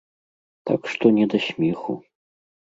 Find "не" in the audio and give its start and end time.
1.19-1.25